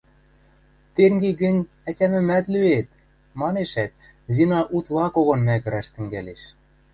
[0.95, 2.89] –Тенге гӹнь ӓтямӹмӓт лӱэт...–
[3.39, 3.91] манешӓт,
[4.33, 6.41] Зина утла когон мӓгӹрӓш тӹнгӓлеш.